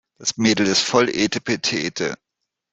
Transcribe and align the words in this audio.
Das 0.17 0.35
Mädel 0.35 0.65
ist 0.65 0.81
voll 0.81 1.09
etepetete. 1.09 2.17